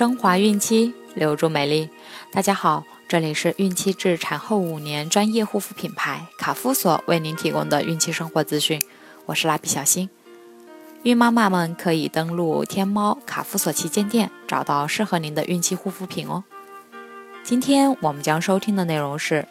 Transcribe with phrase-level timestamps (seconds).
[0.00, 1.90] 升华孕期，留住美丽。
[2.32, 8.82] 大家好，这里是孕期至产后五年专业护肤品牌卡夫索为您提供的孕期生活资讯。
[9.26, 10.08] 我是蜡笔小新。
[11.02, 16.44] 孕妈妈们可以登录天猫卡夫索旗舰店，找到适合您的孕期护肤品哦。
[17.42, 19.46] 今天我们将收听的内容是：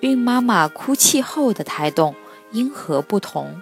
[0.00, 2.14] 孕妈妈哭泣后的胎动
[2.52, 3.60] 因何不同？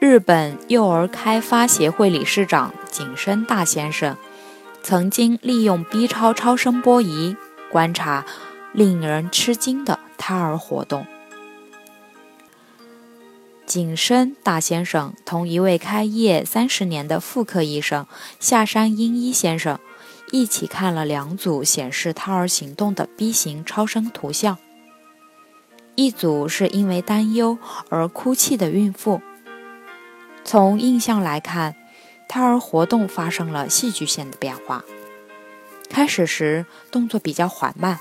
[0.00, 4.16] 日本幼儿开发协会理事长井深大先生
[4.80, 7.36] 曾经利用 B 超超声波仪
[7.68, 8.24] 观察
[8.72, 11.04] 令人吃惊的胎儿活动。
[13.66, 18.06] 井深大先生同一位开业三十年的妇科医生
[18.38, 19.80] 下山英一先生
[20.30, 24.58] 一起看了两组显示胎儿行动的 B 型超声图像，
[25.96, 29.20] 一组是因为担忧而哭泣的孕妇。
[30.50, 31.76] 从印象来看，
[32.26, 34.82] 胎儿活动发生了戏剧性的变化。
[35.90, 38.00] 开始时动作比较缓慢，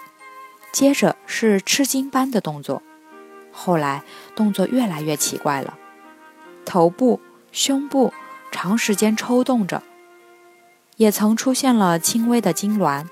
[0.72, 2.81] 接着是吃惊般的动作，
[3.52, 4.02] 后来
[4.34, 5.78] 动作越来越奇怪了，
[6.64, 7.20] 头部、
[7.52, 8.14] 胸部
[8.50, 9.84] 长时间抽动着，
[10.95, 13.08] 也曾出现了轻微的痉挛，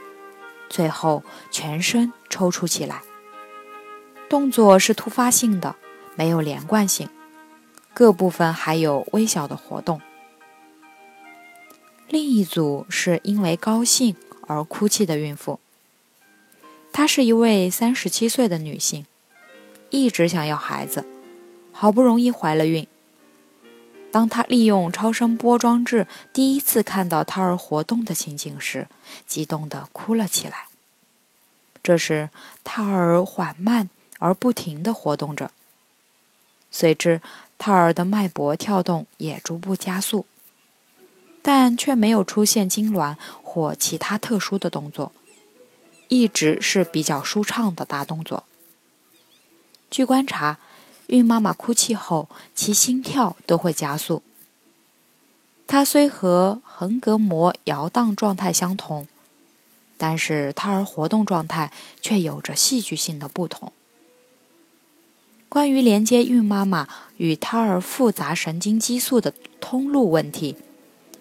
[0.69, 3.01] 最后全身抽搐起来。
[4.29, 5.75] 动作是突发性的，
[6.15, 7.09] 没有连贯性。
[7.95, 10.01] 各部分还有微小的活动。
[12.09, 15.61] 另一组是因为高兴而哭泣的孕妇，
[16.91, 19.05] 她是一位三十七岁的女性，
[19.89, 21.05] 一直想要孩子，
[21.71, 22.85] 好不容易怀了孕。
[24.11, 28.87] 当她利用超声波装置第一次看到胎儿活动的情景时，
[29.25, 30.65] 激动地哭了起来。
[31.81, 32.29] 这时，
[32.65, 33.89] 胎儿缓慢
[34.19, 35.51] 而不停地活动着，
[36.75, 37.21] 随之。
[37.57, 40.25] 胎儿的脉搏跳动也逐步加速，
[41.41, 45.13] 但却没有出现痉挛或其他特殊的动作，
[46.09, 48.43] 一直是比较舒畅的大动作。
[49.89, 50.59] 据观察，
[51.07, 54.21] 孕妈妈哭泣后，其心跳都会加速。
[55.65, 59.07] 它虽和横膈膜摇荡状态相同，
[59.97, 61.71] 但是胎儿活动状态
[62.01, 63.71] 却有着戏剧性的不同。
[65.55, 66.85] 关于连接孕妈妈
[67.15, 70.57] 与胎儿复杂神经激素的通路问题，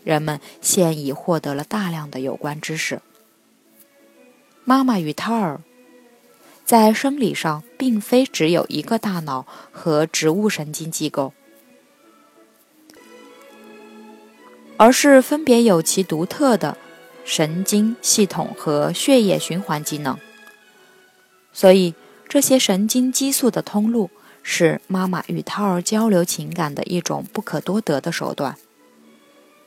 [0.03, 3.01] 人们现已获得了大量的有关知识。
[4.65, 5.61] 妈妈与胎儿
[6.65, 11.33] 在生理上并非只有一个大脑和植物神经机构，
[14.77, 16.77] 而是分别有其独特的
[17.25, 20.19] 神经系统和血液循环机能。
[21.53, 21.95] 所以，
[22.29, 24.11] 这些神经激素的通路。
[24.47, 28.57] 是妈妈与胎儿交流情感的一种不可多得的手段，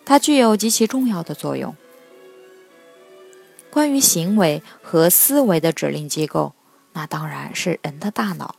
[0.05, 1.75] 它具有极其重要的作用。
[3.71, 6.53] 关于行为和思维的指令机构，
[6.93, 8.55] 那当然是人的大脑，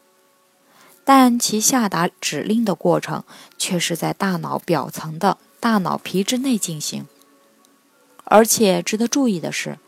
[1.05, 3.25] 但其下达指令的过程
[3.57, 7.07] 却是在大脑表层的大脑皮质内进行。
[8.25, 9.79] 而且值得注意的是。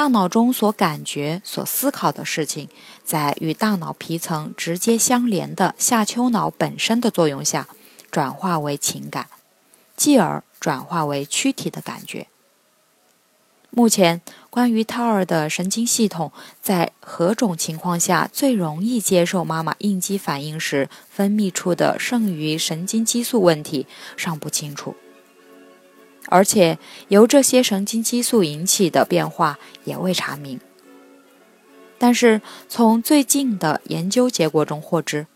[0.00, 2.70] 大脑中所感觉、所思考的事情，
[3.04, 7.68] 在与大脑皮层直接相连的下丘脑本身的作用下，
[8.10, 9.26] 转化为情感，
[9.96, 12.28] 继而转化为躯体的感觉。
[13.68, 16.32] 目前，关于胎儿的神经系统
[16.62, 23.86] 在何种情况下最容易接受妈妈应激反应时分泌出的剩余神经激素问题，
[24.16, 24.96] 尚不清楚。
[26.30, 30.58] 而且由这些神经激素引起的变化也未查明。
[31.98, 35.26] 但是从最近的研究结果中获知，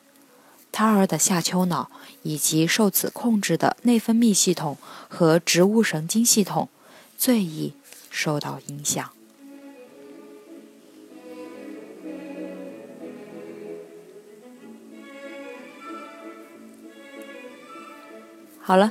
[0.72, 1.90] 胎儿的下丘脑
[2.22, 4.78] 以及受此控制的内分泌系统
[5.08, 6.70] 和植物神经系统
[7.18, 7.74] 最易
[8.10, 9.10] 受到影响。
[18.60, 18.90] 好了。